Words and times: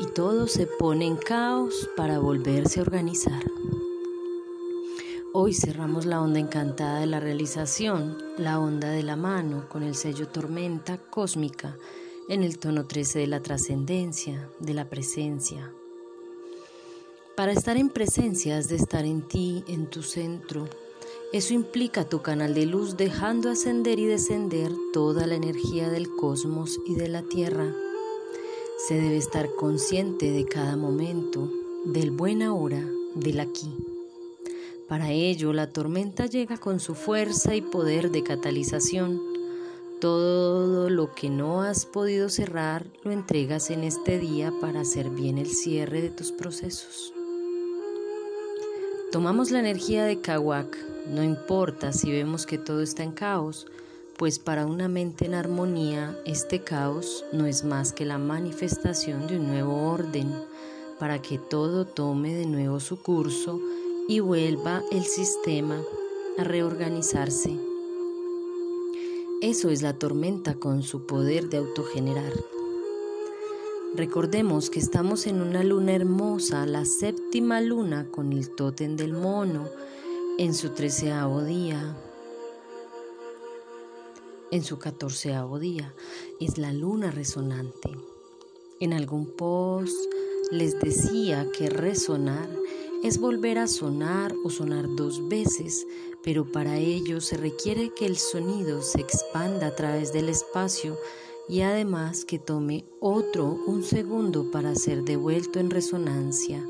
y 0.00 0.06
todo 0.06 0.46
se 0.48 0.66
pone 0.66 1.06
en 1.06 1.16
caos 1.16 1.90
para 1.94 2.18
volverse 2.18 2.80
a 2.80 2.82
organizar. 2.82 3.44
Hoy 5.34 5.52
cerramos 5.52 6.06
la 6.06 6.22
onda 6.22 6.40
encantada 6.40 7.00
de 7.00 7.06
la 7.06 7.20
realización, 7.20 8.16
la 8.38 8.58
onda 8.58 8.88
de 8.88 9.02
la 9.02 9.16
mano 9.16 9.68
con 9.68 9.82
el 9.82 9.94
sello 9.94 10.26
tormenta 10.26 10.96
cósmica 10.96 11.76
en 12.30 12.42
el 12.42 12.58
tono 12.58 12.86
13 12.86 13.18
de 13.18 13.26
la 13.26 13.42
trascendencia, 13.42 14.48
de 14.58 14.72
la 14.72 14.88
presencia. 14.88 15.70
Para 17.36 17.52
estar 17.52 17.76
en 17.76 17.90
presencia 17.90 18.56
has 18.56 18.68
de 18.68 18.76
estar 18.76 19.04
en 19.04 19.28
ti, 19.28 19.64
en 19.68 19.86
tu 19.86 20.02
centro. 20.02 20.66
Eso 21.34 21.52
implica 21.52 22.08
tu 22.08 22.22
canal 22.22 22.54
de 22.54 22.64
luz 22.64 22.96
dejando 22.96 23.50
ascender 23.50 23.98
y 23.98 24.06
descender 24.06 24.72
toda 24.94 25.26
la 25.26 25.34
energía 25.34 25.90
del 25.90 26.08
cosmos 26.16 26.80
y 26.86 26.94
de 26.94 27.08
la 27.08 27.22
tierra. 27.22 27.70
Se 28.86 28.94
debe 28.94 29.18
estar 29.18 29.54
consciente 29.56 30.30
de 30.30 30.46
cada 30.46 30.74
momento, 30.74 31.50
del 31.84 32.10
buen 32.10 32.42
ahora, 32.42 32.82
del 33.14 33.40
aquí. 33.40 33.70
Para 34.88 35.10
ello, 35.10 35.52
la 35.52 35.70
tormenta 35.70 36.24
llega 36.24 36.56
con 36.56 36.80
su 36.80 36.94
fuerza 36.94 37.54
y 37.54 37.60
poder 37.60 38.10
de 38.10 38.22
catalización. 38.22 39.20
Todo 40.00 40.88
lo 40.88 41.12
que 41.14 41.28
no 41.28 41.60
has 41.60 41.84
podido 41.84 42.30
cerrar 42.30 42.86
lo 43.04 43.12
entregas 43.12 43.70
en 43.70 43.84
este 43.84 44.18
día 44.18 44.50
para 44.62 44.80
hacer 44.80 45.10
bien 45.10 45.36
el 45.36 45.50
cierre 45.50 46.00
de 46.00 46.10
tus 46.10 46.32
procesos. 46.32 47.12
Tomamos 49.12 49.50
la 49.50 49.60
energía 49.60 50.04
de 50.04 50.22
Kawak, 50.22 50.76
no 51.06 51.22
importa 51.22 51.92
si 51.92 52.10
vemos 52.10 52.46
que 52.46 52.56
todo 52.56 52.80
está 52.80 53.02
en 53.02 53.12
caos, 53.12 53.66
pues 54.20 54.38
para 54.38 54.66
una 54.66 54.86
mente 54.86 55.24
en 55.24 55.32
armonía 55.32 56.14
este 56.26 56.62
caos 56.62 57.24
no 57.32 57.46
es 57.46 57.64
más 57.64 57.94
que 57.94 58.04
la 58.04 58.18
manifestación 58.18 59.26
de 59.26 59.38
un 59.38 59.46
nuevo 59.46 59.90
orden, 59.90 60.30
para 60.98 61.22
que 61.22 61.38
todo 61.38 61.86
tome 61.86 62.34
de 62.34 62.44
nuevo 62.44 62.80
su 62.80 63.00
curso 63.00 63.58
y 64.08 64.20
vuelva 64.20 64.82
el 64.92 65.04
sistema 65.04 65.80
a 66.36 66.44
reorganizarse. 66.44 67.58
Eso 69.40 69.70
es 69.70 69.80
la 69.80 69.94
tormenta 69.94 70.52
con 70.52 70.82
su 70.82 71.06
poder 71.06 71.48
de 71.48 71.56
autogenerar. 71.56 72.34
Recordemos 73.94 74.68
que 74.68 74.80
estamos 74.80 75.26
en 75.26 75.40
una 75.40 75.64
luna 75.64 75.94
hermosa, 75.94 76.66
la 76.66 76.84
séptima 76.84 77.62
luna 77.62 78.06
con 78.10 78.34
el 78.34 78.50
tótem 78.50 78.96
del 78.96 79.14
mono, 79.14 79.66
en 80.36 80.52
su 80.52 80.68
treceavo 80.74 81.42
día, 81.42 81.96
en 84.50 84.64
su 84.64 84.78
catorceavo 84.78 85.58
día. 85.58 85.94
Es 86.40 86.58
la 86.58 86.72
luna 86.72 87.10
resonante. 87.10 87.90
En 88.80 88.92
algún 88.92 89.26
post 89.36 89.96
les 90.50 90.78
decía 90.80 91.48
que 91.56 91.68
resonar 91.68 92.48
es 93.02 93.18
volver 93.18 93.58
a 93.58 93.66
sonar 93.66 94.34
o 94.44 94.50
sonar 94.50 94.86
dos 94.96 95.28
veces, 95.28 95.86
pero 96.22 96.50
para 96.50 96.78
ello 96.78 97.20
se 97.20 97.36
requiere 97.36 97.94
que 97.94 98.06
el 98.06 98.16
sonido 98.18 98.82
se 98.82 99.00
expanda 99.00 99.68
a 99.68 99.74
través 99.74 100.12
del 100.12 100.28
espacio 100.28 100.98
y 101.48 101.62
además 101.62 102.24
que 102.24 102.38
tome 102.38 102.84
otro 103.00 103.58
un 103.66 103.82
segundo 103.82 104.50
para 104.50 104.74
ser 104.74 105.02
devuelto 105.02 105.58
en 105.58 105.70
resonancia. 105.70 106.64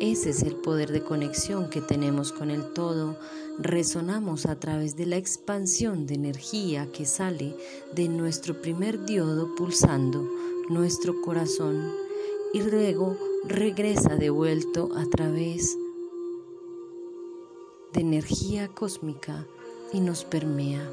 Ese 0.00 0.30
es 0.30 0.42
el 0.42 0.54
poder 0.54 0.92
de 0.92 1.02
conexión 1.02 1.70
que 1.70 1.80
tenemos 1.80 2.32
con 2.32 2.50
el 2.50 2.72
todo. 2.72 3.18
Resonamos 3.60 4.46
a 4.46 4.60
través 4.60 4.94
de 4.94 5.04
la 5.04 5.16
expansión 5.16 6.06
de 6.06 6.14
energía 6.14 6.92
que 6.92 7.04
sale 7.04 7.56
de 7.92 8.08
nuestro 8.08 8.62
primer 8.62 9.04
diodo 9.04 9.56
pulsando 9.56 10.30
nuestro 10.68 11.20
corazón 11.22 11.92
y 12.54 12.62
luego 12.62 13.16
regresa 13.44 14.14
devuelto 14.14 14.90
a 14.96 15.04
través 15.06 15.76
de 17.92 18.00
energía 18.00 18.68
cósmica 18.68 19.44
y 19.92 20.00
nos 20.02 20.24
permea. 20.24 20.88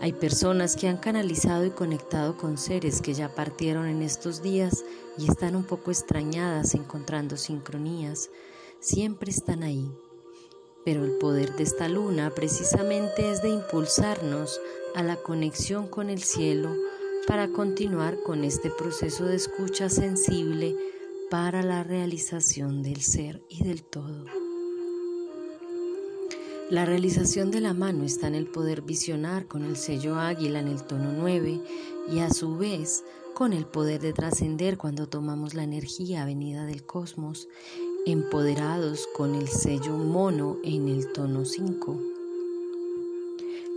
Hay 0.00 0.14
personas 0.14 0.76
que 0.76 0.88
han 0.88 0.96
canalizado 0.96 1.66
y 1.66 1.70
conectado 1.70 2.38
con 2.38 2.56
seres 2.56 3.02
que 3.02 3.12
ya 3.12 3.34
partieron 3.34 3.86
en 3.86 4.00
estos 4.00 4.42
días 4.42 4.82
y 5.18 5.30
están 5.30 5.54
un 5.56 5.64
poco 5.64 5.90
extrañadas 5.90 6.74
encontrando 6.74 7.36
sincronías. 7.36 8.30
Siempre 8.80 9.30
están 9.30 9.62
ahí. 9.62 9.92
Pero 10.84 11.04
el 11.04 11.12
poder 11.12 11.56
de 11.56 11.62
esta 11.62 11.88
luna 11.88 12.30
precisamente 12.34 13.30
es 13.30 13.42
de 13.42 13.50
impulsarnos 13.50 14.60
a 14.94 15.02
la 15.02 15.16
conexión 15.16 15.86
con 15.88 16.10
el 16.10 16.22
cielo 16.22 16.74
para 17.26 17.48
continuar 17.48 18.22
con 18.22 18.44
este 18.44 18.70
proceso 18.70 19.24
de 19.26 19.36
escucha 19.36 19.88
sensible 19.88 20.74
para 21.30 21.62
la 21.62 21.84
realización 21.84 22.82
del 22.82 23.02
ser 23.02 23.42
y 23.48 23.62
del 23.62 23.84
todo. 23.84 24.24
La 26.70 26.84
realización 26.84 27.50
de 27.50 27.60
la 27.60 27.74
mano 27.74 28.04
está 28.04 28.28
en 28.28 28.36
el 28.36 28.46
poder 28.46 28.82
visionar 28.82 29.46
con 29.46 29.64
el 29.64 29.76
sello 29.76 30.16
águila 30.16 30.60
en 30.60 30.68
el 30.68 30.84
tono 30.84 31.12
9 31.12 31.60
y 32.12 32.20
a 32.20 32.30
su 32.30 32.56
vez 32.56 33.04
con 33.34 33.52
el 33.52 33.66
poder 33.66 34.00
de 34.00 34.12
trascender 34.12 34.76
cuando 34.76 35.08
tomamos 35.08 35.54
la 35.54 35.64
energía 35.64 36.24
venida 36.24 36.66
del 36.66 36.84
cosmos, 36.84 37.48
empoderados 38.06 39.06
con 39.14 39.34
el 39.34 39.48
sello 39.48 39.92
mono 39.92 40.56
en 40.64 40.88
el 40.88 41.12
tono 41.12 41.44
5. 41.44 41.98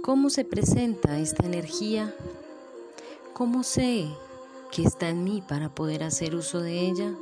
¿Cómo 0.02 0.30
se 0.30 0.46
presenta 0.46 1.20
esta 1.20 1.46
energía? 1.46 2.16
¿Cómo 3.34 3.64
sé 3.64 4.08
que 4.72 4.84
está 4.84 5.10
en 5.10 5.24
mí 5.24 5.44
para 5.48 5.76
poder 5.76 6.04
hacer 6.04 6.36
uso 6.36 6.62
de 6.62 6.80
ella? 6.80 7.14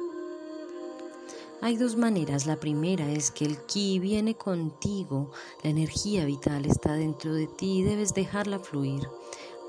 Hay 1.62 1.78
dos 1.78 1.96
maneras. 1.96 2.46
La 2.46 2.60
primera 2.60 3.12
es 3.12 3.32
que 3.32 3.46
el 3.46 3.58
ki 3.66 4.00
viene 4.00 4.36
contigo, 4.36 5.32
la 5.64 5.70
energía 5.70 6.26
vital 6.26 6.66
está 6.66 6.94
dentro 6.94 7.34
de 7.34 7.48
ti 7.48 7.80
y 7.80 7.84
debes 7.84 8.14
dejarla 8.14 8.60
fluir. 8.60 9.08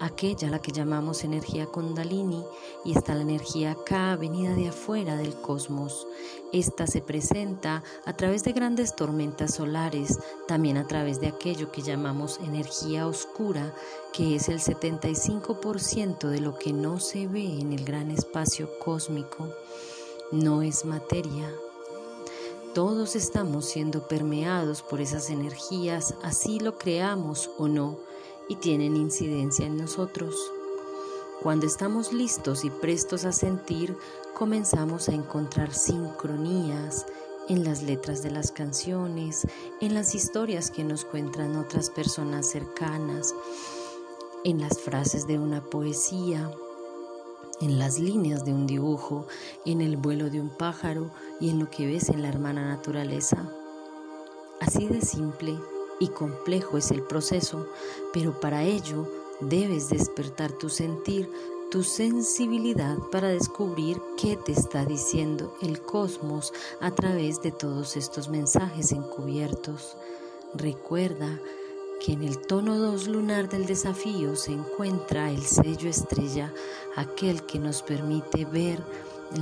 Aquella 0.03 0.51
la 0.51 0.59
que 0.59 0.73
llamamos 0.73 1.23
energía 1.23 1.67
kundalini 1.67 2.45
y 2.85 2.99
está 2.99 3.15
la 3.15 3.23
energía 3.23 3.77
Ka 3.87 4.17
venida 4.17 4.53
de 4.57 4.67
afuera 4.67 5.17
del 5.17 5.33
cosmos. 5.37 6.09
Esta 6.53 6.89
se 6.89 7.01
presenta 7.03 7.85
a 8.05 8.13
través 8.13 8.43
de 8.43 8.51
grandes 8.51 8.97
tormentas 8.97 9.55
solares, 9.55 10.19
también 10.49 10.77
a 10.77 10.89
través 10.89 11.21
de 11.21 11.29
aquello 11.29 11.71
que 11.71 11.83
llamamos 11.83 12.41
energía 12.41 13.07
oscura, 13.07 13.73
que 14.13 14.35
es 14.35 14.49
el 14.49 14.59
75% 14.59 16.27
de 16.27 16.41
lo 16.41 16.59
que 16.59 16.73
no 16.73 16.99
se 16.99 17.29
ve 17.29 17.61
en 17.61 17.73
el 17.73 17.85
gran 17.85 18.11
espacio 18.11 18.69
cósmico. 18.81 19.51
No 20.33 20.63
es 20.63 20.85
materia, 20.85 21.49
todos 22.75 23.15
estamos 23.17 23.67
siendo 23.67 24.09
permeados 24.09 24.83
por 24.83 25.01
esas 25.01 25.31
energías, 25.31 26.15
así 26.25 26.59
lo 26.59 26.79
creamos 26.79 27.51
o 27.59 27.69
no, 27.69 27.99
y 28.49 28.57
tienen 28.57 28.97
incidencia 28.97 29.67
en 29.67 29.77
nosotros. 29.77 30.35
Cuando 31.43 31.67
estamos 31.67 32.13
listos 32.13 32.65
y 32.65 32.71
prestos 32.71 33.25
a 33.25 33.33
sentir, 33.33 33.97
comenzamos 34.35 35.09
a 35.09 35.13
encontrar 35.13 35.75
sincronías 35.75 37.07
en 37.49 37.65
las 37.65 37.83
letras 37.83 38.23
de 38.23 38.31
las 38.31 38.53
canciones, 38.53 39.47
en 39.81 39.95
las 39.95 40.15
historias 40.15 40.71
que 40.71 40.85
nos 40.85 41.05
cuentan 41.05 41.57
otras 41.57 41.91
personas 41.91 42.49
cercanas, 42.49 43.35
en 44.45 44.61
las 44.61 44.79
frases 44.79 45.27
de 45.27 45.39
una 45.39 45.61
poesía, 45.61 46.51
en 47.61 47.79
las 47.79 47.99
líneas 47.99 48.45
de 48.45 48.53
un 48.53 48.67
dibujo, 48.67 49.27
en 49.65 49.81
el 49.81 49.97
vuelo 49.97 50.31
de 50.31 50.41
un 50.41 50.51
pájaro 50.51 51.11
y 51.41 51.51
en 51.51 51.59
lo 51.59 51.71
que 51.71 51.87
ves 51.87 52.09
en 52.09 52.23
la 52.23 52.29
hermana 52.29 52.67
naturaleza. 52.69 53.49
Así 54.61 54.87
de 54.87 55.01
simple 55.01 55.59
y 56.03 56.09
complejo 56.09 56.79
es 56.79 56.91
el 56.91 57.03
proceso, 57.03 57.65
pero 58.13 58.41
para 58.41 58.65
ello 58.65 59.07
debes 59.41 59.89
despertar 59.89 60.51
tu 60.51 60.69
sentir, 60.69 61.31
tu 61.71 61.85
sensibilidad 61.85 62.99
para 63.13 63.29
descubrir 63.29 64.03
qué 64.21 64.37
te 64.37 64.51
está 64.51 64.85
diciendo 64.85 65.55
el 65.63 65.81
cosmos 65.81 66.53
a 66.81 66.91
través 66.91 67.41
de 67.41 67.53
todos 67.53 67.97
estos 67.97 68.29
mensajes 68.29 68.91
encubiertos. 68.91 69.97
Recuerda 70.55 71.41
que 72.05 72.15
en 72.15 72.25
el 72.25 72.39
tono 72.49 72.79
2 72.79 73.07
lunar 73.07 73.49
del 73.49 73.67
desafío 73.67 74.35
se 74.35 74.51
encuentra 74.51 75.31
el 75.31 75.43
sello 75.43 75.89
estrella, 75.89 76.53
aquel 76.97 77.45
que 77.45 77.61
nos 77.61 77.81
permite 77.83 78.45
ver 78.45 78.81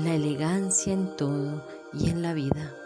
la 0.05 0.15
elegancia 0.15 0.93
en 0.93 1.17
todo 1.17 1.65
y 1.95 2.11
en 2.11 2.21
la 2.21 2.35
vida. 2.35 2.77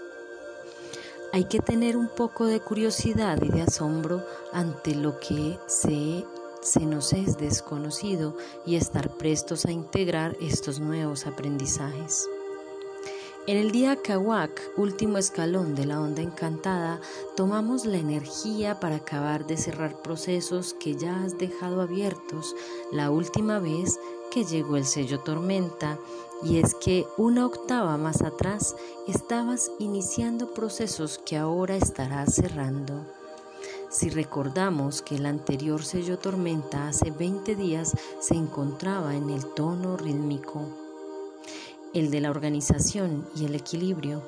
Hay 1.34 1.46
que 1.46 1.58
tener 1.58 1.96
un 1.96 2.06
poco 2.06 2.46
de 2.46 2.60
curiosidad 2.60 3.42
y 3.42 3.48
de 3.48 3.62
asombro 3.62 4.24
ante 4.52 4.94
lo 4.94 5.18
que 5.18 5.58
se, 5.66 6.24
se 6.62 6.86
nos 6.86 7.12
es 7.12 7.36
desconocido 7.38 8.36
y 8.64 8.76
estar 8.76 9.16
prestos 9.16 9.64
a 9.64 9.72
integrar 9.72 10.36
estos 10.40 10.78
nuevos 10.78 11.26
aprendizajes. 11.26 12.28
En 13.48 13.56
el 13.56 13.72
día 13.72 13.96
Kawak, 13.96 14.62
último 14.76 15.18
escalón 15.18 15.74
de 15.74 15.86
la 15.86 16.00
onda 16.00 16.22
encantada, 16.22 17.00
tomamos 17.34 17.84
la 17.84 17.98
energía 17.98 18.78
para 18.78 18.96
acabar 18.96 19.44
de 19.44 19.56
cerrar 19.56 20.00
procesos 20.02 20.72
que 20.74 20.94
ya 20.94 21.24
has 21.24 21.36
dejado 21.36 21.80
abiertos 21.80 22.54
la 22.92 23.10
última 23.10 23.58
vez 23.58 23.98
que 24.30 24.44
llegó 24.44 24.76
el 24.76 24.84
sello 24.84 25.18
tormenta 25.18 25.98
y 26.44 26.58
es 26.58 26.74
que 26.74 27.06
una 27.16 27.46
octava 27.46 27.96
más 27.96 28.22
atrás 28.22 28.76
estabas 29.08 29.70
iniciando 29.78 30.52
procesos 30.52 31.18
que 31.18 31.36
ahora 31.36 31.76
estarás 31.76 32.34
cerrando. 32.34 33.06
Si 33.90 34.10
recordamos 34.10 35.02
que 35.02 35.16
el 35.16 35.26
anterior 35.26 35.84
sello 35.84 36.18
tormenta 36.18 36.88
hace 36.88 37.10
20 37.10 37.54
días 37.56 37.96
se 38.20 38.34
encontraba 38.34 39.14
en 39.14 39.30
el 39.30 39.46
tono 39.54 39.96
rítmico, 39.96 40.62
el 41.94 42.10
de 42.10 42.20
la 42.20 42.30
organización 42.30 43.26
y 43.36 43.44
el 43.44 43.54
equilibrio, 43.54 44.22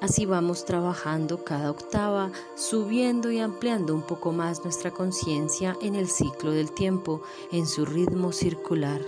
Así 0.00 0.24
vamos 0.24 0.64
trabajando 0.64 1.44
cada 1.44 1.70
octava, 1.70 2.32
subiendo 2.56 3.30
y 3.30 3.38
ampliando 3.38 3.94
un 3.94 4.00
poco 4.00 4.32
más 4.32 4.64
nuestra 4.64 4.90
conciencia 4.90 5.76
en 5.82 5.94
el 5.94 6.08
ciclo 6.08 6.52
del 6.52 6.72
tiempo, 6.72 7.20
en 7.52 7.66
su 7.66 7.84
ritmo 7.84 8.32
circular. 8.32 9.02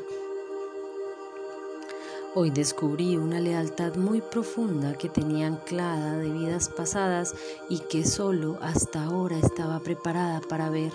Hoy 2.35 2.51
descubrí 2.51 3.17
una 3.17 3.41
lealtad 3.41 3.97
muy 3.97 4.23
profunda 4.23 4.95
que 4.95 5.09
tenía 5.11 5.47
anclada 5.47 6.17
de 6.17 6.31
vidas 6.31 6.71
pasadas 6.71 7.35
y 7.69 7.81
que 7.81 8.05
solo 8.05 8.59
hasta 8.63 9.05
ahora 9.05 9.37
estaba 9.37 9.81
preparada 9.81 10.41
para 10.41 10.71
ver, 10.71 10.93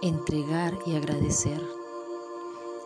entregar 0.00 0.78
y 0.86 0.94
agradecer 0.94 1.60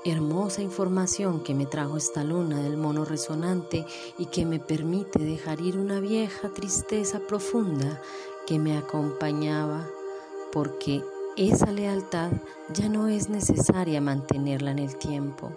hermosa 0.04 0.60
información 0.60 1.42
que 1.42 1.54
me 1.54 1.66
trajo 1.66 1.96
esta 1.96 2.24
luna 2.24 2.62
del 2.62 2.76
mono 2.76 3.04
resonante 3.04 3.86
y 4.18 4.26
que 4.26 4.44
me 4.44 4.60
permite 4.60 5.18
dejar 5.18 5.60
ir 5.60 5.78
una 5.78 5.98
vieja 5.98 6.50
tristeza 6.50 7.20
profunda 7.20 8.00
que 8.46 8.58
me 8.58 8.76
acompañaba, 8.76 9.88
porque 10.52 11.02
esa 11.36 11.72
lealtad 11.72 12.30
ya 12.72 12.88
no 12.88 13.08
es 13.08 13.30
necesaria 13.30 14.00
mantenerla 14.00 14.72
en 14.72 14.78
el 14.78 14.96
tiempo. 14.96 15.52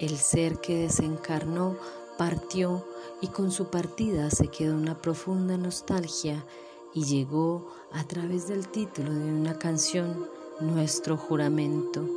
El 0.00 0.16
ser 0.16 0.60
que 0.60 0.76
desencarnó 0.78 1.76
partió 2.18 2.84
y 3.20 3.28
con 3.28 3.50
su 3.50 3.66
partida 3.66 4.30
se 4.30 4.48
quedó 4.48 4.74
una 4.74 5.00
profunda 5.00 5.56
nostalgia 5.56 6.44
y 6.92 7.04
llegó 7.04 7.68
a 7.92 8.04
través 8.06 8.48
del 8.48 8.68
título 8.68 9.12
de 9.12 9.32
una 9.32 9.58
canción 9.58 10.28
nuestro 10.60 11.16
juramento. 11.16 12.08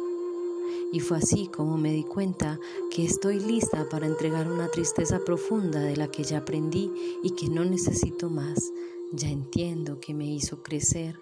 Y 0.92 1.02
fue 1.02 1.18
así 1.18 1.48
como 1.48 1.78
me 1.78 1.92
di 1.92 2.04
cuenta 2.04 2.60
que 2.90 3.06
estoy 3.06 3.40
lista 3.40 3.88
para 3.90 4.08
entregar 4.08 4.50
una 4.50 4.70
tristeza 4.70 5.20
profunda 5.20 5.80
de 5.80 5.98
la 5.98 6.10
que 6.10 6.24
ya 6.24 6.40
aprendí 6.40 6.92
y 7.24 7.32
que 7.32 7.48
no 7.50 7.64
necesito 7.64 8.30
más. 8.30 8.72
Ya 9.12 9.30
entiendo 9.30 10.00
que 10.00 10.14
me 10.14 10.26
hizo 10.26 10.64
crecer, 10.64 11.20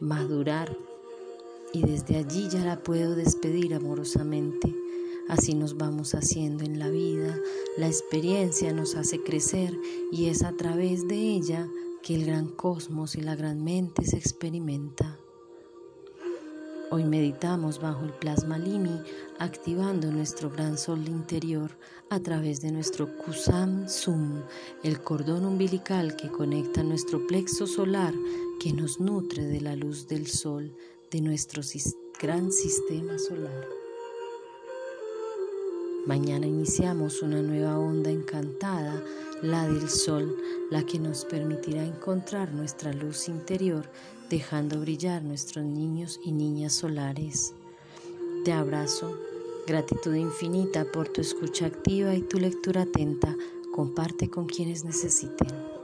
madurar 0.00 0.76
y 1.72 1.82
desde 1.82 2.16
allí 2.16 2.48
ya 2.48 2.64
la 2.64 2.82
puedo 2.82 3.14
despedir 3.14 3.74
amorosamente. 3.74 4.85
Así 5.28 5.54
nos 5.54 5.76
vamos 5.76 6.14
haciendo 6.14 6.64
en 6.64 6.78
la 6.78 6.88
vida, 6.88 7.36
la 7.76 7.88
experiencia 7.88 8.72
nos 8.72 8.94
hace 8.94 9.22
crecer 9.22 9.76
y 10.12 10.26
es 10.26 10.44
a 10.44 10.52
través 10.52 11.08
de 11.08 11.16
ella 11.16 11.68
que 12.02 12.14
el 12.14 12.26
gran 12.26 12.48
cosmos 12.48 13.16
y 13.16 13.20
la 13.20 13.34
gran 13.34 13.64
mente 13.64 14.04
se 14.04 14.16
experimenta. 14.16 15.18
Hoy 16.92 17.02
meditamos 17.02 17.80
bajo 17.80 18.04
el 18.04 18.12
plasma 18.12 18.58
Limi, 18.58 19.02
activando 19.40 20.12
nuestro 20.12 20.48
gran 20.48 20.78
sol 20.78 21.08
interior 21.08 21.76
a 22.08 22.20
través 22.20 22.60
de 22.60 22.70
nuestro 22.70 23.16
Kusam 23.18 23.88
Sum, 23.88 24.42
el 24.84 25.02
cordón 25.02 25.44
umbilical 25.44 26.14
que 26.14 26.30
conecta 26.30 26.84
nuestro 26.84 27.26
plexo 27.26 27.66
solar 27.66 28.14
que 28.60 28.72
nos 28.72 29.00
nutre 29.00 29.44
de 29.44 29.60
la 29.60 29.74
luz 29.74 30.06
del 30.06 30.28
sol 30.28 30.72
de 31.10 31.20
nuestro 31.20 31.62
gran 32.20 32.52
sistema 32.52 33.18
solar. 33.18 33.85
Mañana 36.06 36.46
iniciamos 36.46 37.20
una 37.20 37.42
nueva 37.42 37.76
onda 37.80 38.12
encantada, 38.12 39.02
la 39.42 39.66
del 39.66 39.88
sol, 39.88 40.36
la 40.70 40.86
que 40.86 41.00
nos 41.00 41.24
permitirá 41.24 41.84
encontrar 41.84 42.54
nuestra 42.54 42.92
luz 42.92 43.28
interior, 43.28 43.90
dejando 44.30 44.80
brillar 44.80 45.24
nuestros 45.24 45.64
niños 45.64 46.20
y 46.24 46.30
niñas 46.30 46.74
solares. 46.74 47.54
Te 48.44 48.52
abrazo, 48.52 49.18
gratitud 49.66 50.14
infinita 50.14 50.84
por 50.84 51.08
tu 51.08 51.22
escucha 51.22 51.66
activa 51.66 52.14
y 52.14 52.22
tu 52.22 52.38
lectura 52.38 52.82
atenta. 52.82 53.34
Comparte 53.72 54.30
con 54.30 54.46
quienes 54.46 54.84
necesiten. 54.84 55.75